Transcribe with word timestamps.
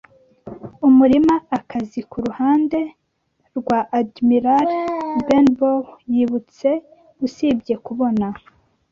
umurima-akazi 0.87 1.99
kuruhande 2.11 2.79
rwa 3.57 3.79
Admiral 3.99 4.67
Benbow 5.27 5.79
yibutse, 6.13 6.69
usibye, 7.25 7.75
kubona 7.85 8.27